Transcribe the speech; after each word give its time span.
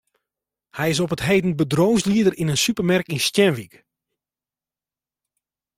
Hy 0.77 0.87
is 0.93 0.99
op 1.03 1.11
't 1.17 1.25
heden 1.29 1.53
bedriuwslieder 1.61 2.33
yn 2.41 2.51
in 2.53 2.63
supermerk 2.65 3.07
yn 3.15 3.23
Stienwyk. 3.27 3.75